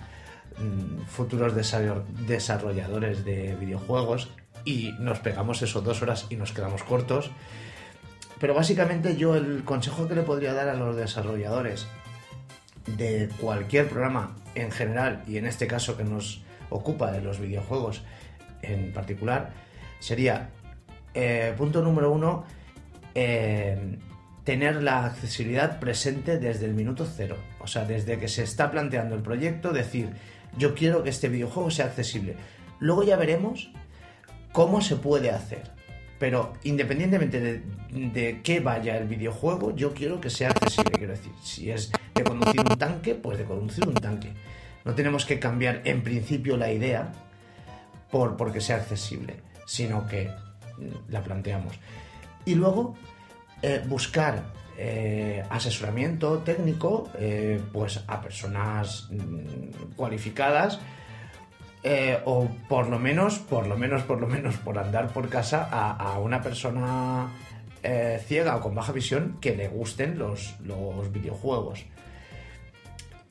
[0.59, 4.29] mm, futuros desarroll- desarrolladores de videojuegos
[4.65, 7.31] y nos pegamos eso dos horas y nos quedamos cortos.
[8.39, 11.87] Pero básicamente yo el consejo que le podría dar a los desarrolladores
[12.87, 18.03] de cualquier programa en general y en este caso que nos ocupa de los videojuegos
[18.63, 19.51] en particular
[19.99, 20.51] sería
[21.15, 22.45] eh, punto número uno
[23.15, 23.99] eh,
[24.45, 27.37] tener la accesibilidad presente desde el minuto cero.
[27.61, 30.11] O sea desde que se está planteando el proyecto decir
[30.57, 32.37] yo quiero que este videojuego sea accesible.
[32.79, 33.71] Luego ya veremos
[34.53, 35.71] cómo se puede hacer
[36.21, 40.93] pero independientemente de, qué vaya el videojuego, yo quiero que sea accesible.
[40.93, 44.35] Quiero decir, si es de conducir un tanque, pues de conducir un tanque.
[44.85, 47.11] No tenemos que cambiar en principio la idea
[48.11, 50.29] por porque sea accesible, sino que
[50.77, 51.81] mm, la planteamos.
[52.45, 52.97] Y luego
[53.63, 54.43] eh, buscar
[54.77, 60.81] eh, asesoramiento técnico eh, pues a personas mm, cualificadas
[61.83, 65.69] eh, o por lo menos, por lo menos, por lo menos, por andar por casa
[65.71, 67.29] a, a una persona
[67.83, 71.85] eh, ciega o con baja visión que le gusten los, los videojuegos.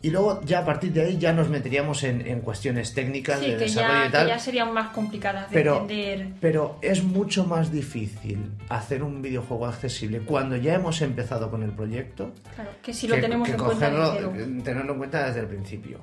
[0.02, 3.48] Y luego ya a partir de ahí ya nos meteríamos en, en cuestiones técnicas Sí,
[3.48, 4.28] de que desarrollo ya, y que tal.
[4.30, 6.28] ya serían más complicadas de Pero, entender.
[6.40, 11.72] pero es mucho más difícil hacer un videojuego accesible cuando ya hemos empezado con el
[11.72, 15.48] proyecto Claro, que si lo tenemos que en cuenta desde tenerlo en cuenta desde el
[15.48, 16.00] principio.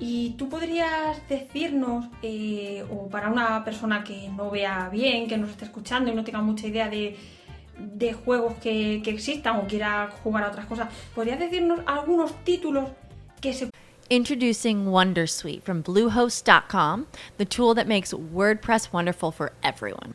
[0.00, 5.50] Y tú podrías decirnos, eh, o para una persona que no vea bien, que nos
[5.50, 7.18] esté escuchando y no tenga mucha idea de,
[7.78, 12.88] de juegos que, que existan o quiera jugar a otras cosas, ¿podrías decirnos algunos títulos
[13.42, 13.70] que se
[14.12, 20.14] Introducing Wondersuite from Bluehost.com, the tool that makes WordPress wonderful for everyone.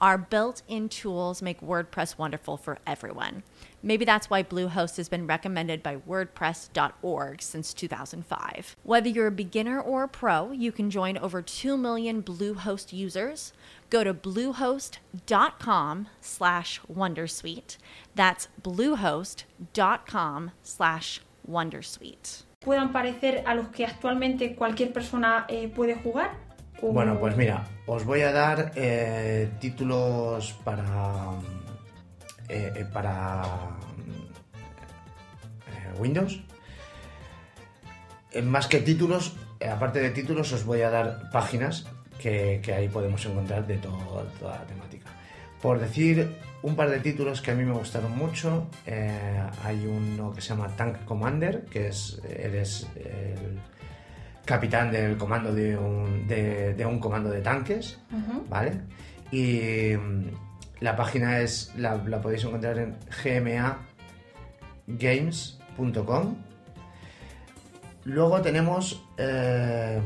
[0.00, 3.42] Our built in tools make WordPress wonderful for everyone.
[3.82, 8.76] Maybe that's why Bluehost has been recommended by WordPress.org since 2005.
[8.82, 13.52] Whether you're a beginner or a pro, you can join over 2 million Bluehost users.
[13.88, 17.76] Go to bluehost.com slash Wondersuite.
[18.14, 22.42] That's bluehost.com slash Wondersuite.
[22.66, 26.45] puedan parecer a los que actualmente cualquier persona eh, puede jugar?
[26.82, 30.84] Bueno, pues mira, os voy a dar eh, títulos para.
[32.48, 33.42] eh, eh, para.
[35.98, 36.42] Windows.
[38.44, 39.34] Más que títulos,
[39.66, 41.86] aparte de títulos, os voy a dar páginas
[42.18, 45.06] que, ahí podemos encontrar de todo- toda la temática.
[45.62, 48.66] Por decir un par de títulos que a mí me gustaron mucho,
[49.64, 53.58] hay uno que se llama Tank Commander, que es eres el
[54.46, 57.98] capitán del comando de un, de, de un comando de tanques.
[58.48, 58.80] ¿vale?
[59.30, 60.30] Y mm,
[60.80, 62.96] la página es la, la podéis encontrar en
[64.86, 66.36] gmagames.com.
[68.04, 70.00] Luego tenemos eh,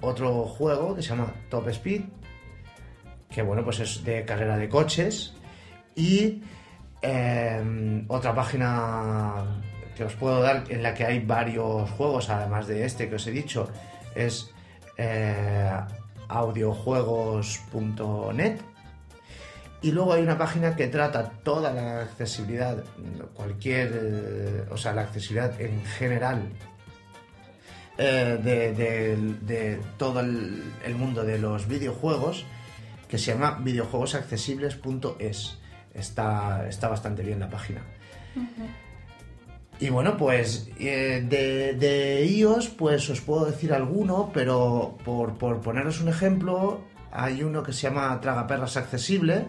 [0.00, 2.02] otro juego que se llama Top Speed,
[3.28, 5.34] que bueno, pues es de carrera de coches.
[5.96, 6.40] Y
[7.02, 9.60] eh, otra página
[10.00, 13.26] que os puedo dar en la que hay varios juegos, además de este que os
[13.26, 13.68] he dicho,
[14.14, 14.50] es
[14.96, 15.70] eh,
[16.26, 18.60] audiojuegos.net.
[19.82, 22.82] Y luego hay una página que trata toda la accesibilidad,
[23.34, 26.48] cualquier, eh, o sea, la accesibilidad en general
[27.98, 32.46] eh, de, todo el, el mundo de los videojuegos
[33.06, 35.58] que se llama videojuegosaccesibles.es.
[35.92, 37.82] Está, está bastante bien la página.
[39.80, 45.60] Y bueno, pues eh, de, de iOS, pues os puedo decir alguno, pero por, por
[45.62, 49.46] poneros un ejemplo, hay uno que se llama Tragaperras Accesible,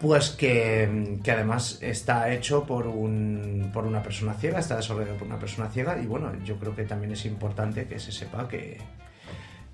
[0.00, 5.26] pues que, que además está hecho por, un, por una persona ciega, está desarrollado por
[5.28, 8.78] una persona ciega, y bueno, yo creo que también es importante que se sepa que,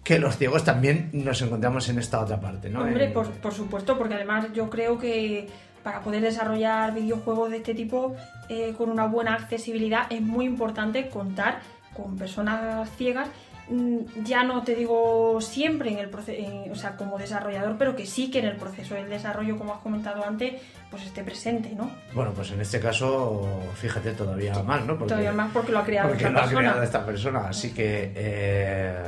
[0.03, 2.81] que los ciegos también nos encontramos en esta otra parte, ¿no?
[2.83, 5.49] Hombre, En- por, por supuesto, porque además yo creo que
[5.85, 8.15] para poder desarrollar videojuegos de este tipo
[8.51, 11.61] eh, con una buena accesibilidad es muy importante contar
[11.97, 13.29] con personas ciegas.
[13.69, 18.05] mm, Ya no te digo siempre en el proceso, o sea, como desarrollador, pero que
[18.07, 20.55] sí que en el proceso del desarrollo, como has comentado antes,
[20.91, 21.89] pues esté presente, ¿no?
[22.15, 24.95] Bueno, pues en este caso, fíjate todavía más, ¿no?
[24.99, 26.61] Porque- Todavía más porque lo ha creado porque esta lo ha persona.
[26.69, 27.41] creado esta persona.
[27.49, 29.05] Así que, eh,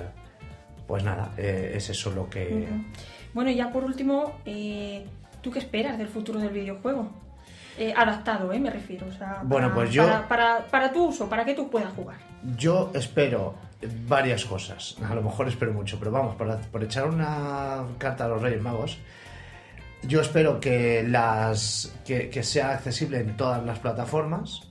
[0.87, 2.69] pues nada, eh, es eso lo que...
[3.35, 5.05] Bueno, y ya por último, eh,
[5.41, 7.11] ¿tú qué esperas del futuro del videojuego?
[7.79, 8.59] Eh, adaptado, ¿eh?
[8.61, 9.07] Me refiero.
[9.09, 11.93] O sea, Bueno, para- pues yo- Para, para, para tu uso, para que tú puedas
[11.95, 12.19] jugar.
[12.57, 13.55] Yo espero
[14.07, 14.97] varias cosas.
[15.09, 18.61] A lo mejor espero mucho, pero vamos, por, por echar una carta a los Reyes
[18.63, 18.99] Magos,
[20.03, 24.63] yo espero que, las, que, que sea accesible en todas las plataformas.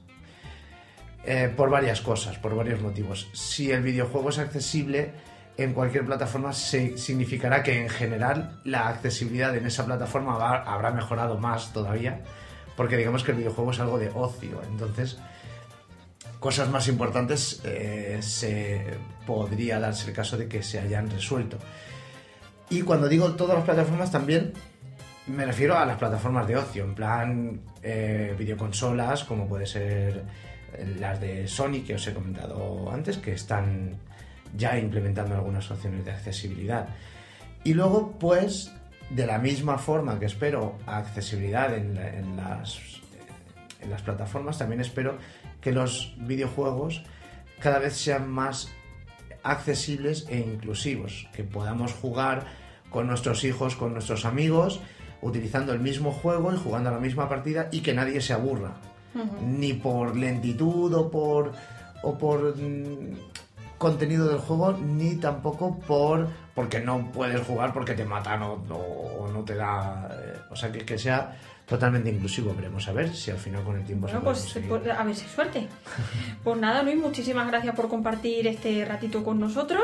[1.23, 3.29] eh, por varias cosas, por varios motivos.
[3.33, 5.11] Si el videojuego es accesible
[5.55, 10.89] en cualquier plataforma, se- significará que en general la accesibilidad en esa plataforma va- habrá
[10.91, 12.21] mejorado más todavía,
[12.81, 14.59] porque digamos que el videojuego es algo de ocio.
[14.67, 15.19] Entonces,
[16.39, 21.59] cosas más importantes eh, se podría darse el caso de que se hayan resuelto.
[22.71, 24.53] Y cuando digo todas las plataformas también
[25.27, 30.23] me refiero a las plataformas de ocio, en plan eh, videoconsolas, como puede ser
[30.99, 33.95] las de Sony que os he comentado antes, que están
[34.57, 36.87] ya implementando algunas opciones de accesibilidad.
[37.63, 38.73] Y luego, pues,
[39.15, 42.79] de la misma forma que espero accesibilidad en, la- en las,
[43.81, 45.17] en las plataformas, también espero
[45.59, 47.03] que los videojuegos
[47.59, 48.69] cada vez sean más
[49.43, 52.45] accesibles e inclusivos, que podamos jugar
[52.89, 54.79] con nuestros hijos, con nuestros amigos,
[55.21, 58.75] utilizando el mismo juego y jugando a la misma partida y que nadie se aburra,
[59.45, 61.51] ni por lentitud o por
[62.03, 63.15] o por mm,
[63.77, 69.23] contenido del juego, ni tampoco por porque no puedes jugar porque te matan o, o-
[69.23, 72.53] o no te da, eh, o sea que, que sea totalmente inclusivo.
[72.53, 74.69] Veremos a ver si al final con el tiempo se Bueno, puede pues conseguir.
[74.69, 75.67] pues, a ver si suerte.
[76.43, 79.83] Pues nada, Luis, muchísimas gracias por compartir este ratito con nosotros.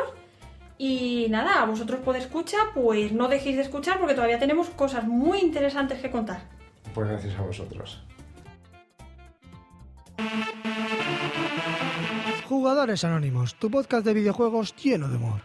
[0.79, 5.05] Y nada, a vosotros por escucha, pues no dejéis de escuchar porque todavía tenemos cosas
[5.05, 6.41] muy interesantes que contar.
[6.93, 8.03] Pues gracias a vosotros.
[12.47, 15.41] Jugadores Anónimos, tu podcast de videojuegos lleno de humor.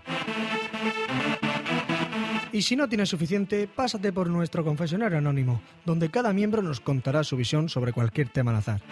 [2.52, 7.24] Y si no tienes suficiente, pásate por nuestro confesionario anónimo, donde cada miembro nos contará
[7.24, 8.82] su visión sobre cualquier tema al azar.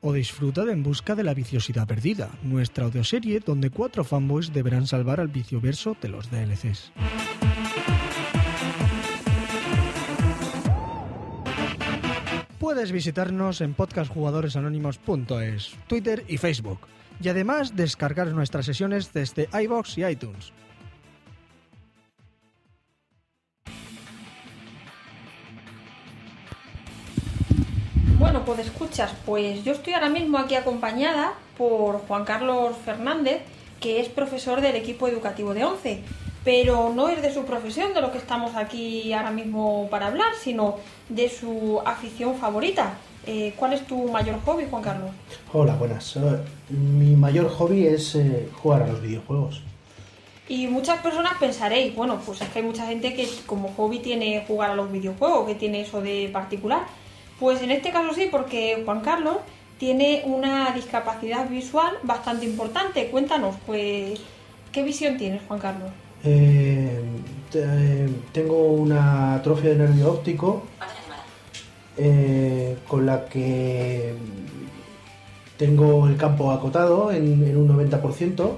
[0.00, 4.86] O disfruta de En Busca de la Viciosidad Perdida, nuestra audioserie donde cuatro fanboys deberán
[4.86, 6.92] salvar al vicioverso de los DLCs.
[12.58, 16.80] Puedes visitarnos en podcastjugadoresanónimos.es, Twitter y Facebook,
[17.20, 20.52] y además descargar nuestras sesiones desde iBox y iTunes.
[28.18, 33.42] Bueno, pues escuchas, pues yo estoy ahora mismo aquí acompañada por Juan Carlos Fernández,
[33.80, 36.02] que es profesor del equipo educativo de ONCE,
[36.44, 40.32] pero no es de su profesión de lo que estamos aquí ahora mismo para hablar,
[40.40, 40.76] sino
[41.08, 42.94] de su afición favorita.
[43.26, 45.10] Eh, ¿Cuál es tu mayor hobby, Juan Carlos?
[45.52, 46.16] Hola, buenas.
[46.16, 46.20] Eh,
[46.70, 49.62] Mi mayor hobby es eh, jugar a los videojuegos.
[50.46, 54.44] Y muchas personas pensaréis, bueno, pues es que hay mucha gente que como hobby tiene
[54.46, 56.82] jugar a los videojuegos, que tiene eso de particular.
[57.40, 59.36] Pues en este caso sí, porque Juan Carlos
[59.78, 63.06] tiene una discapacidad visual bastante importante.
[63.08, 64.20] Cuéntanos, pues,
[64.70, 65.90] ¿qué visión tienes, Juan Carlos?
[66.24, 67.00] Eh,
[67.50, 70.62] te- tengo una atrofia de nervio óptico
[71.96, 74.14] eh, con la que
[75.56, 78.50] tengo el campo acotado en, un 90%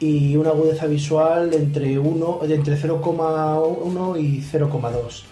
[0.00, 5.22] y una agudeza visual entre, 1, entre 0,1 y 0,2.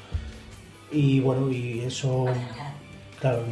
[0.92, 2.26] Y bueno, y eso,
[3.20, 3.42] claro,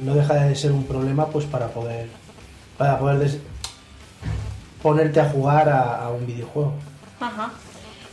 [0.00, 2.08] no deja de ser un problema pues para poder,
[2.76, 3.40] para poder
[4.82, 6.74] ponerte a jugar a, a un videojuego.
[7.20, 7.52] Ajá.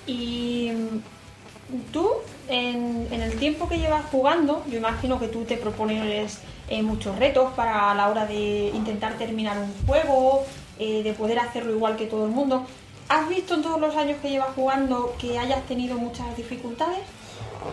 [0.07, 2.09] Y mm, tú,
[2.49, 7.51] en, el tiempo que llevas jugando, yo imagino que tú te propones eh, muchos retos
[7.53, 10.43] para a la hora de intentar terminar un juego,
[10.79, 12.65] eh, de poder hacerlo igual que todo el mundo.
[13.07, 16.99] ¿Has visto en todos los años que llevas jugando que hayas tenido muchas dificultades?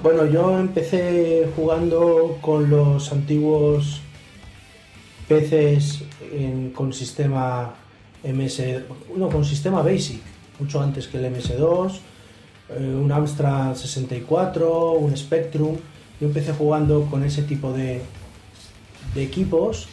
[0.03, 4.01] Bueno, yo empecé jugando con los antiguos
[6.33, 7.75] en- con sistema
[8.23, 8.85] MS,
[9.17, 10.21] no, con sistema Basic,
[10.61, 12.01] mucho antes que el MS2,
[12.79, 15.77] eh, un Amstrad 64, un Spectrum.
[16.21, 18.03] Yo empecé jugando con ese tipo de,
[19.15, 19.89] de equipos.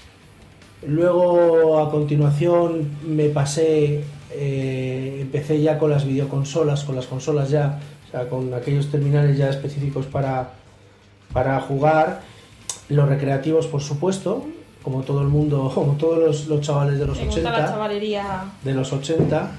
[0.86, 7.80] Luego, a continuación, me pasé, eh, empecé ya con las videoconsolas, con las consolas ya,
[8.08, 10.52] o sea, con aquellos terminales ya específicos para,
[11.34, 12.22] para jugar.
[12.88, 14.46] Los recreativos, por supuesto,
[14.82, 17.68] como todo el mundo, como todos los, los chavales de los Me gusta 80 la
[17.68, 18.44] chavalería.
[18.64, 19.52] de los 80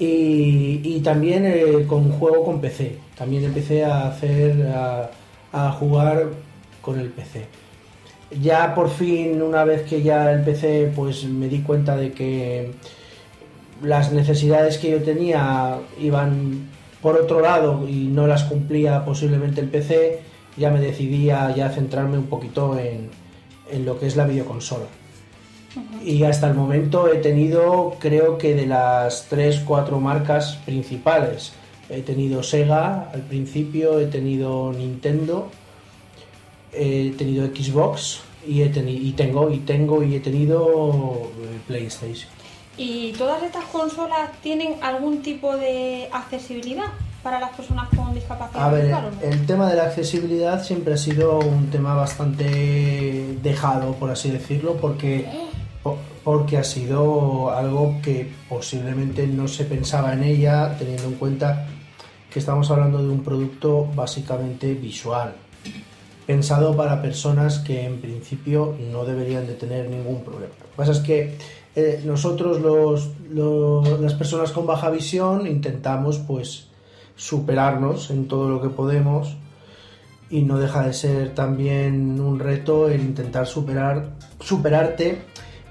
[0.00, 2.96] y, también eh, con juego con PC.
[3.16, 5.10] También empecé a hacer a,
[5.52, 6.28] a jugar
[6.80, 7.46] con el PC.
[8.40, 12.70] Ya por fin, una vez que ya empecé, pues me di cuenta de que
[13.82, 16.68] las necesidades que yo tenía iban
[17.02, 20.20] por otro lado y no las cumplía posiblemente el PC,
[20.56, 23.10] ya me decidí a ya centrarme un poquito en,
[23.70, 24.86] en lo que es la videoconsola.
[26.04, 31.52] Y hasta el momento he tenido, creo que de las 3, 4 marcas principales.
[31.88, 35.50] He tenido Sega al principio, he tenido Nintendo,
[36.72, 42.28] he tenido Xbox y, he teni- y tengo y tengo y he tenido eh, PlayStation.
[42.76, 46.86] ¿Y todas estas consolas tienen algún tipo de accesibilidad
[47.22, 49.00] para las personas con discapacidad A ver, no?
[49.22, 54.76] el tema de la accesibilidad siempre ha sido un tema bastante dejado, por así decirlo,
[54.76, 55.59] porque, po-
[56.24, 61.66] porque ha sido algo que posiblemente no se pensaba en ella, teniendo en cuenta
[62.30, 65.34] que estamos hablando de un producto básicamente visual,
[66.26, 70.52] pensado para personas que en principio no deberían de tener ningún problema.
[70.60, 71.36] Lo que pasa es que
[71.74, 76.68] eh, nosotros los, las personas con baja visión intentamos pues
[77.16, 79.36] superarnos en todo lo que podemos
[80.30, 85.22] y no deja de ser también un reto el intentar superar superarte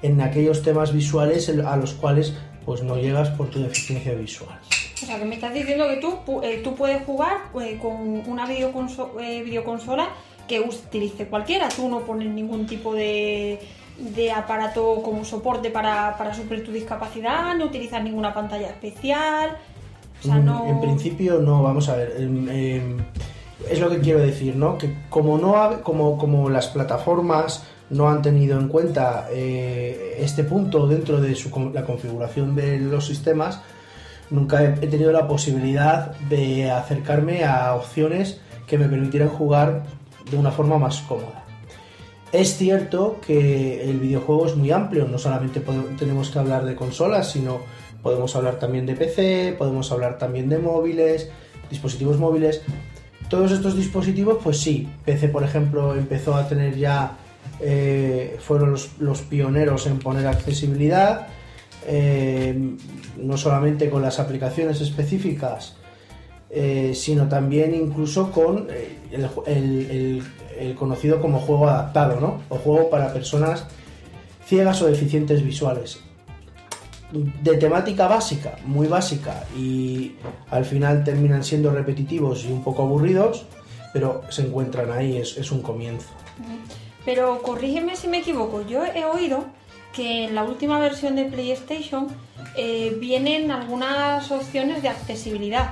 [0.02, 2.34] en aquellos temas visuales a los cuales
[2.66, 4.58] pues no llegas por tu deficiencia visual.
[5.02, 8.46] O sea, que me estás diciendo que tú, eh, tú puedes jugar eh, con una
[8.48, 10.10] videoconso- eh, videoconsola
[10.48, 11.70] que utilice cualquiera.
[11.70, 13.60] Tú no pones ningún tipo de,
[13.98, 19.58] de aparato como soporte para, para suplir tu discapacidad, no utilizas ninguna pantalla especial.
[20.22, 20.66] O sea, Mm, no...
[20.68, 22.16] En principio no, vamos a ver.
[22.20, 22.98] em, em,
[23.70, 24.78] es lo que quiero decir, ¿no?
[24.78, 30.88] Que como no como, como las plataformas no han tenido en cuenta eh, este punto
[30.88, 33.62] dentro de su, la configuración de los sistemas,
[34.30, 39.84] nunca he, tenido la posibilidad de acercarme a opciones que me permitieran jugar
[40.30, 41.44] de una forma más cómoda.
[42.32, 46.76] Es cierto que el videojuego es muy amplio, no solamente pode- tenemos que hablar de
[46.76, 47.62] consolas, sino
[48.04, 51.30] podemos hablar también de PC, podemos hablar también de móviles,
[51.72, 52.62] dispositivos móviles.
[53.30, 57.18] Todos estos dispositivos, pues sí, PC por ejemplo empezó a tener ya,
[57.62, 61.28] eh, fueron los, pioneros en poner accesibilidad,
[61.86, 62.58] eh,
[63.18, 65.76] no solamente con las aplicaciones específicas,
[66.50, 68.68] eh, sino también incluso con
[69.46, 70.24] el,
[70.78, 72.42] conocido como juego adaptado, ¿no?
[72.50, 73.66] O juego para personas
[74.46, 76.00] ciegas o deficientes visuales.
[77.12, 80.16] De temática básica, muy básica, y
[80.50, 83.46] al final terminan siendo repetitivos y un poco aburridos,
[83.94, 86.08] pero se encuentran ahí, es un comienzo.
[87.06, 89.46] Pero corrígeme si me equivoco, yo he oído
[89.94, 92.08] que en la última versión de PlayStation
[92.56, 95.72] eh, vienen algunas opciones de accesibilidad.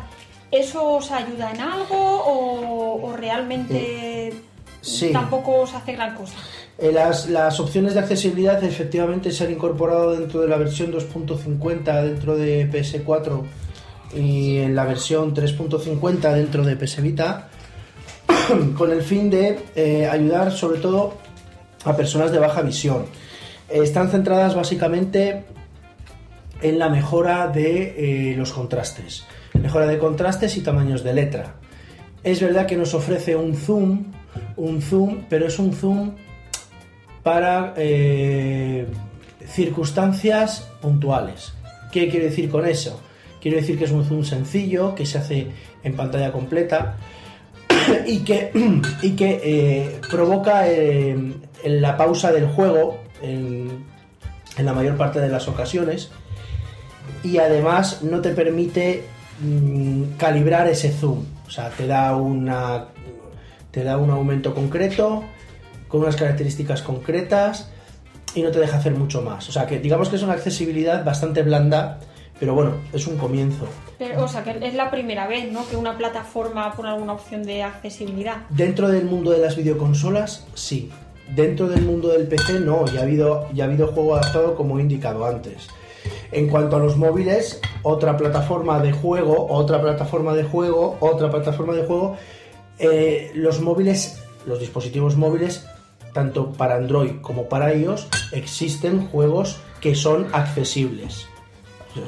[0.52, 4.34] ¿Eso os ayuda en algo o, o realmente
[4.82, 5.12] sí.
[5.12, 6.34] tampoco os hace gran cosa?
[6.78, 12.04] Eh, Las, las opciones de accesibilidad efectivamente se han incorporado dentro de la versión 2.50
[12.04, 13.44] dentro de PS4
[14.16, 17.50] y en la versión 3.50 dentro de PS Vita
[18.78, 21.16] con el fin de eh, ayudar sobre todo
[21.84, 23.06] a personas de baja visión.
[23.70, 25.44] Están centradas básicamente
[26.62, 31.56] en la mejora de eh, los contrastes, mejora de contrastes y tamaños de letra.
[32.24, 34.06] Es verdad que nos ofrece un zoom,
[34.56, 36.16] un zoom, pero es un zoom
[37.24, 38.88] para eh,
[39.46, 41.54] circunstancias puntuales.
[41.92, 43.02] ¿Qué quiero decir con eso?
[43.42, 45.48] Quiero decir que es un zoom sencillo, que se hace
[45.84, 46.96] en pantalla completa
[48.06, 48.52] y que,
[49.02, 53.86] y que eh, provoca en la pausa del juego en,
[54.58, 56.10] en la mayor parte de las ocasiones
[57.24, 59.04] y además no te permite
[59.42, 61.26] mm, calibrar ese zoom.
[61.48, 62.88] O sea, te da una,
[63.72, 65.24] Te da un aumento concreto,
[65.88, 67.70] con unas características concretas
[68.36, 69.48] y no te deja hacer mucho más.
[69.50, 72.00] O sea que digamos que es una accesibilidad bastante blanda,
[72.40, 73.66] pero bueno, es un comienzo.
[73.98, 75.68] Pero, o sea, que es la primera vez, ¿no?
[75.68, 78.38] Que una plataforma pone alguna opción de accesibilidad.
[78.50, 80.92] Dentro del mundo de las videoconsolas, sí.
[81.36, 82.86] Dentro del mundo del PC, no.
[82.86, 85.68] Ya ha habido, ya ha habido juego adaptado como he indicado antes.
[86.32, 91.74] En cuanto a los móviles, otra plataforma de juego, otra plataforma de juego, otra plataforma
[91.74, 92.18] de juego.
[92.80, 95.66] Eh, los móviles, los dispositivos móviles,
[96.14, 101.28] tanto para Android como para iOS, existen juegos que son accesibles.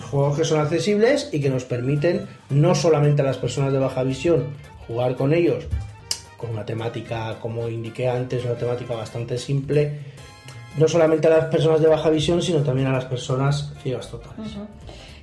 [0.10, 4.04] Juegos que son accesibles y que nos permiten no solamente a las personas de baja
[4.04, 4.48] visión
[4.88, 5.68] jugar con ellos
[6.40, 10.00] con una temática, como indiqué antes, una temática bastante simple,
[10.78, 14.56] no solamente a las personas de baja visión, sino también a las personas ciegas totales.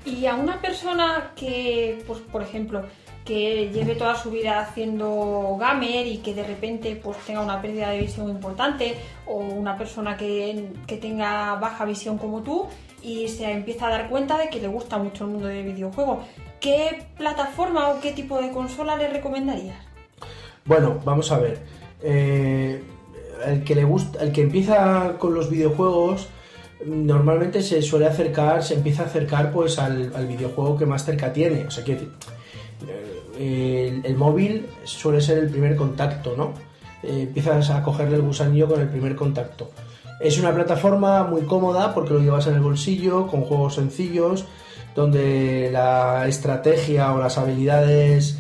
[0.04, 2.84] Y a una persona que, pues, por ejemplo,
[3.24, 7.90] que lleve toda su vida haciendo gamer y que de repente pues tenga una pérdida
[7.90, 8.94] de visión importante
[9.26, 12.68] o una persona que, que tenga baja visión como tú
[13.02, 16.22] y se empieza a dar cuenta de que le gusta mucho el mundo del videojuego.
[16.60, 19.76] ¿Qué plataforma o qué tipo de consola le recomendarías?
[20.64, 21.60] Bueno, vamos a ver.
[22.02, 22.82] Eh,
[23.46, 26.28] el que le gusta, el que empieza con los videojuegos
[26.84, 31.66] normalmente se suele acercar, se empieza a acercar pues al, videojuego que más cerca tiene.
[31.66, 31.98] O sea que
[33.38, 36.52] el, el móvil suele ser el primer contacto, ¿no?
[37.02, 39.70] Eh, empiezas a cogerle el gusanillo con el primer contacto.
[40.20, 44.46] Es una plataforma muy cómoda porque lo llevas en el bolsillo, con juegos sencillos,
[44.94, 48.38] donde la estrategia o las habilidades,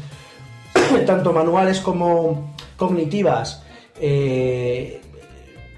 [1.06, 3.62] tanto manuales como cognitivas,
[4.00, 5.00] eh,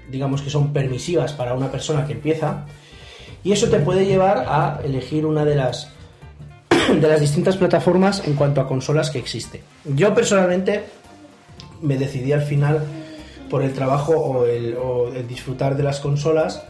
[0.09, 2.65] digamos que son permisivas para una persona que empieza.
[3.43, 5.89] Y eso te puede llevar a elegir una de las,
[6.69, 9.61] de las distintas plataformas en cuanto a consolas que existe.
[9.83, 10.85] Yo personalmente
[11.81, 12.85] me decidí al final
[13.49, 14.75] por el trabajo o el,
[15.27, 16.63] disfrutar de las consolas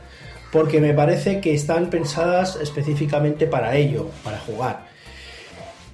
[0.52, 4.88] porque me parece que están pensadas específicamente para ello, para jugar.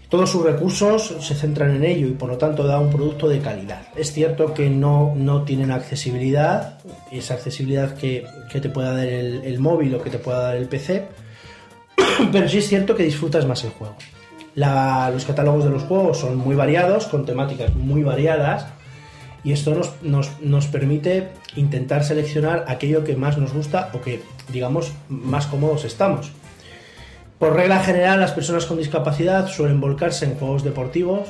[0.07, 3.39] Todos sus recursos se centran en ello y por lo tanto da un producto de
[3.39, 3.87] calidad.
[3.97, 6.79] Es cierto que no, no tienen accesibilidad,
[7.11, 10.67] esa accesibilidad que, que te pueda dar el, móvil o que te pueda dar el
[10.67, 11.07] PC,
[12.31, 13.95] pero sí es cierto que disfrutas más el juego.
[14.55, 18.67] Los catálogos de los juegos son muy variados, con temáticas muy variadas,
[19.45, 24.23] y esto nos, nos, nos permite intentar seleccionar aquello que más nos gusta o que,
[24.51, 26.31] digamos, más cómodos estamos.
[27.37, 31.29] Por regla general, las personas con discapacidad suelen volcarse en juegos deportivos,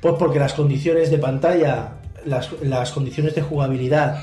[0.00, 4.20] pues porque las condiciones de pantalla, las, las condiciones de jugabilidad,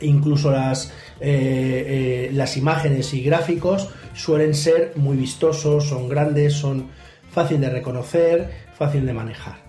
[0.00, 6.88] incluso las, eh, eh, las imágenes y gráficos suelen ser muy vistosos, son grandes, son
[7.30, 9.61] fácil de reconocer, fácil de manejar.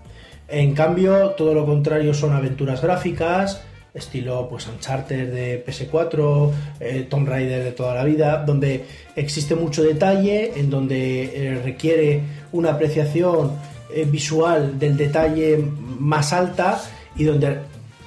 [0.48, 3.62] En cambio, todo lo contrario son aventuras gráficas,
[3.94, 8.84] estilo pues Uncharted de PS4, eh, Tomb Raider de toda la vida, donde
[9.16, 12.20] existe mucho detalle, en donde eh, requiere
[12.52, 13.52] una apreciación
[13.94, 15.64] eh, visual del detalle
[15.98, 16.80] más alta
[17.16, 17.58] y donde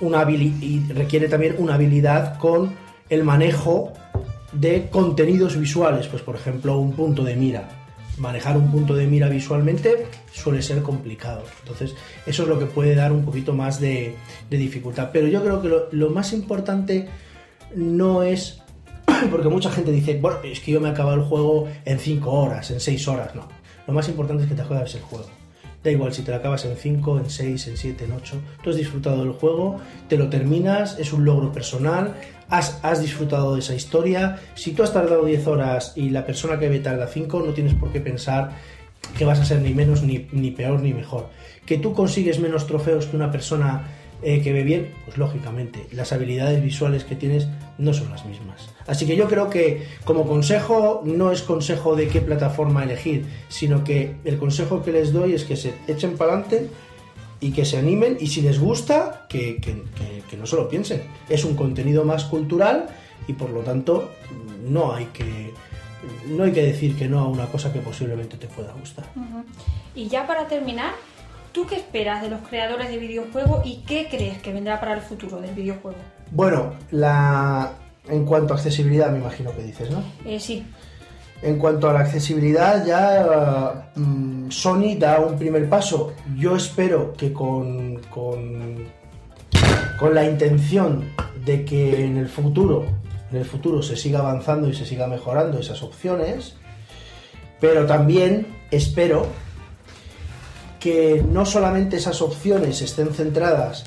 [0.01, 2.71] una y requiere también una habilidad con
[3.09, 3.93] el manejo
[4.51, 7.76] de contenidos visuales, pues por ejemplo un punto de mira.
[8.17, 11.43] Manejar un punto de mira visualmente suele ser complicado.
[11.61, 11.95] Entonces,
[12.25, 14.15] eso es lo que puede dar un poquito más de,
[14.49, 15.09] dificultad.
[15.13, 17.07] Pero yo creo que lo, más importante
[17.75, 18.61] no es.
[19.31, 22.71] Porque mucha gente dice, bueno, es que yo me acabo el juego en 5 horas,
[22.71, 23.35] en 6 horas.
[23.35, 23.47] No.
[23.85, 25.27] Lo más importante es que te juegues el juego.
[25.83, 28.35] Da igual si te lo acabas en 5, en 6, en 7, en 8.
[28.63, 32.15] Tú has disfrutado del juego, te lo terminas, es un logro personal,
[32.49, 34.39] has, has disfrutado de esa historia.
[34.55, 37.73] Si tú has tardado 10 horas y la persona que ve tarda 5, no tienes
[37.75, 38.51] por qué pensar
[39.17, 41.29] que vas a ser ni menos, ni, ni peor, ni mejor.
[41.65, 43.83] Que tú consigues menos trofeos que una persona
[44.23, 47.47] eh, que ve bien, pues lógicamente, las habilidades visuales que tienes
[47.77, 48.69] no son las mismas.
[48.87, 53.83] Así que yo creo que como consejo no es consejo de qué plataforma elegir, sino
[53.83, 56.69] que el consejo que les doy es que se echen para adelante
[57.39, 59.59] y que se animen y si les gusta, que,
[60.37, 61.03] no se lo piensen.
[61.29, 62.87] Es un contenido más cultural
[63.27, 64.09] y por lo tanto
[64.67, 65.53] no hay que,
[66.27, 69.05] no hay que decir que no a una cosa que posiblemente te pueda gustar.
[69.93, 70.93] Y ya para terminar,
[71.57, 75.01] ¿tú qué esperas de los creadores de videojuegos y qué crees que vendrá para el
[75.01, 75.97] futuro del videojuego?
[76.29, 77.71] Bueno, la...
[78.07, 80.03] en cuanto a accesibilidad me imagino que dices, ¿no?
[80.23, 80.63] Eh, sí,
[81.41, 86.13] En cuanto a la accesibilidad, ya mm, Sony da un primer paso.
[86.35, 88.85] Yo espero que con, con,
[89.97, 91.09] con la intención
[91.43, 92.85] de que en el futuro,
[93.31, 96.55] en el futuro se siga avanzando y se siga mejorando esas opciones,
[97.59, 99.25] pero también espero
[100.79, 103.85] que no solamente esas opciones estén centradas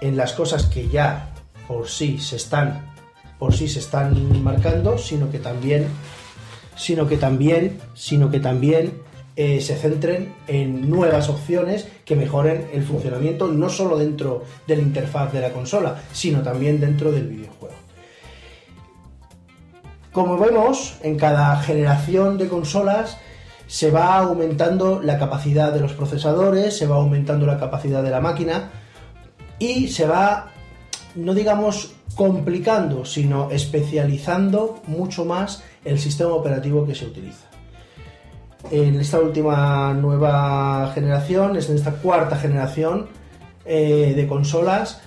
[0.00, 1.34] en las cosas que ya
[1.68, 2.90] por sí se están
[3.38, 5.86] por sí se están marcando, sino que también
[6.76, 9.02] sino que también sino que también
[9.36, 14.82] eh, se centren en nuevas opciones que mejoren el funcionamiento no solo dentro de la
[14.82, 17.74] interfaz de la consola, sino también dentro del videojuego.
[20.12, 23.16] Como vemos, en cada generación de consolas
[23.70, 28.20] se va aumentando la capacidad de los procesadores, se va aumentando la capacidad de la
[28.20, 28.68] máquina
[29.60, 30.50] y se va,
[31.14, 37.46] no digamos complicando, sino especializando mucho más el sistema operativo que se utiliza.
[38.72, 43.06] En esta última nueva generación, en esta cuarta generación
[43.64, 45.00] eh, de consolas,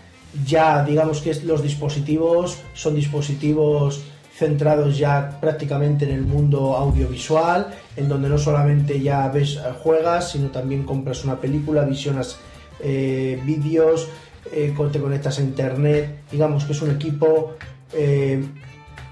[0.46, 4.06] ya digamos que los dispositivos son dispositivos
[4.36, 10.50] centrados ya prácticamente en el mundo audiovisual, en donde no solamente ya ves, juegas, sino
[10.50, 12.38] también compras una película, visionas
[12.80, 14.10] eh, vídeos,
[14.52, 17.54] eh, te conectas a internet, digamos que es un equipo,
[17.94, 18.44] eh,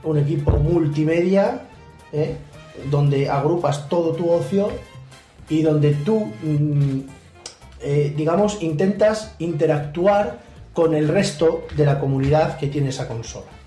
[0.04, 1.68] un equipo multimedia,
[2.12, 2.36] ¿eh?
[2.90, 4.70] donde agrupas todo tu ocio
[5.50, 7.00] y donde tú, mm,
[7.82, 10.40] eh, digamos, intentas interactuar
[10.74, 13.61] con el resto de la comunidad que tiene esa consola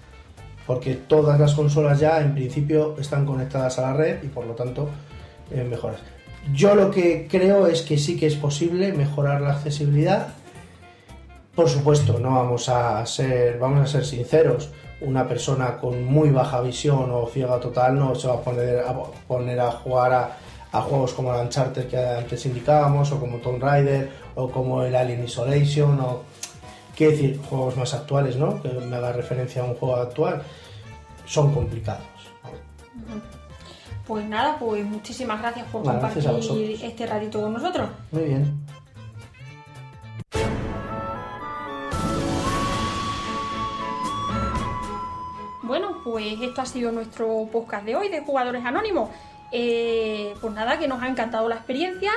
[0.66, 4.54] porque todas las consolas ya en principio están conectadas a la red y por lo
[4.54, 4.88] tanto
[5.50, 6.00] eh, mejoras.
[6.52, 10.28] Yo lo que creo es que sí que es posible mejorar la accesibilidad.
[11.54, 14.70] Por supuesto, no vamos a ser, vamos a ser sinceros.
[15.00, 18.94] Una persona con muy baja visión o ciega total no se va a poner a,
[19.26, 24.10] poner a jugar a, juegos como el Uncharted que antes indicábamos, o como Tomb Raider,
[24.34, 26.22] o como el Alien Isolation, o
[26.96, 28.62] quiero decir, juegos más actuales, ¿no?
[28.62, 30.42] Que me haga referencia a un juego actual,
[31.26, 32.02] son complicados.
[34.06, 37.88] Pues nada, pues muchísimas gracias por Nada, compartir este ratito con nosotros.
[38.12, 38.64] Muy bien.
[45.62, 49.08] Bueno, pues esto ha sido nuestro podcast de hoy de Jugadores Anónimos.
[49.50, 52.12] Eh, pues nada, que nos ha encantado la experiencia,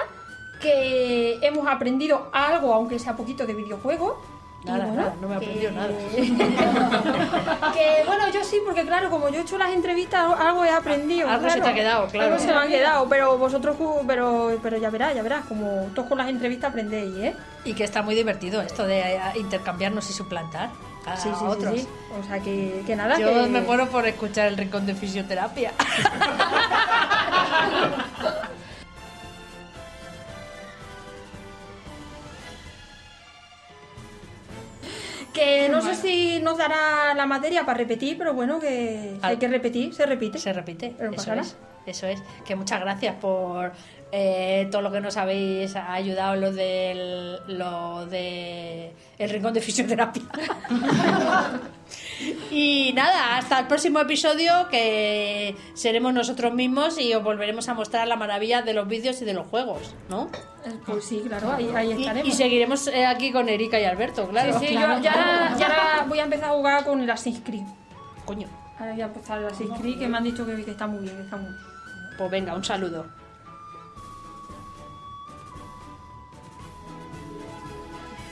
[0.62, 4.16] que hemos aprendido algo, aunque sea poquito, de videojuegos.
[4.68, 5.88] Nada, bueno, nada, no me he aprendido nada.
[7.74, 11.30] que bueno, yo sí, porque claro, como yo he hecho las entrevistas, algo he aprendido.
[11.30, 12.28] Algo se te ha quedado, claro.
[12.34, 16.08] Algo se me ha quedado, pero vosotros, pero, pero ya verás, ya verás, como todos
[16.10, 17.36] con las entrevistas aprendéis, ¿eh?
[17.66, 20.70] Y que está muy divertido esto de eh, intercambiarnos y suplantar
[21.06, 21.80] a Sí, sí, sí, otros.
[21.80, 21.88] sí.
[22.20, 25.72] O sea que, que nada, Yo que- me muero por escuchar el rincón de fisioterapia.
[35.38, 39.38] Que no sé si nos dará la materia para repetir, pero bueno, que si hay
[39.38, 40.40] que repetir, se repite.
[40.40, 41.56] Se repite, Pero no eso es.
[41.88, 42.22] Eso es.
[42.46, 43.72] Que muchas gracias por
[44.12, 50.22] eh, todo lo que nos habéis ayudado lo del lo de el rincón de fisioterapia.
[52.52, 58.08] y nada, hasta el próximo episodio que seremos nosotros mismos y os volveremos a mostrar
[58.08, 60.30] la maravilla de los vídeos y de los juegos, ¿no?
[60.86, 62.28] Pues sí, claro, ahí, estaremos.
[62.28, 64.60] y seguiremos eh, aquí con Erika y Alberto, claro.
[64.60, 67.64] Sí, sí, yo ya, ya voy a empezar a jugar con el Assassin's Creed.
[68.26, 68.48] Coño.
[68.78, 71.00] Ahora voy a empezar el Assassin's Creed, que me han dicho que, que está muy
[71.00, 71.77] bien, que está muy bien.
[72.18, 73.06] Pues venga, un saludo.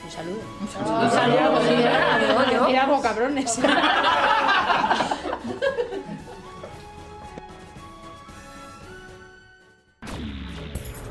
[0.04, 0.40] Un saludo.
[0.60, 1.00] Un saludo.
[1.02, 1.58] Un saludo,
[2.40, 2.68] adiós.
[2.68, 3.60] Éramos cabrones.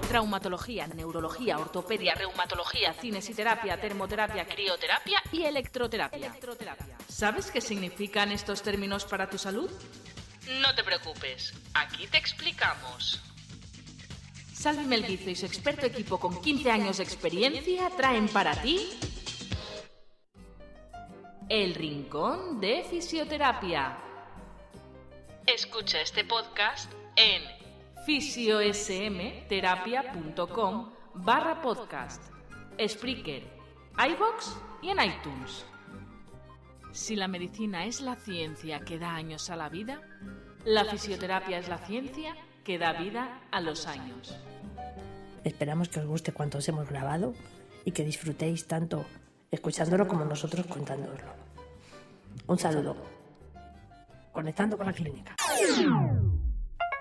[0.10, 6.32] Traumatología, neurología, ortopedia, reumatología, cinesiterapia, termoterapia, crioterapia y electroterapia.
[7.10, 9.70] ¿Sabes qué significan estos términos para tu salud?
[10.48, 13.22] No te preocupes, aquí te explicamos.
[14.54, 18.90] Salvi Melguizo y su experto equipo con 15 años de experiencia traen para ti
[21.50, 23.98] el Rincón de Fisioterapia.
[25.48, 27.42] Escucha este podcast en
[28.06, 32.22] fisiosmterapia.com barra podcast,
[32.88, 33.44] Spreaker,
[33.98, 35.66] iVox y en iTunes.
[36.96, 40.00] Si la medicina es la ciencia que da años a la vida,
[40.64, 42.34] la fisioterapia es la ciencia
[42.64, 44.40] que da vida a los años.
[45.44, 47.34] Esperamos que os guste cuanto os hemos grabado
[47.84, 49.06] y que disfrutéis tanto
[49.52, 51.34] escuchándolo como nosotros contándoslo.
[52.48, 52.96] Un saludo.
[54.32, 55.36] Conectando con la clínica.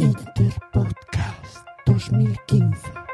[0.01, 3.13] Interpodcast 2015.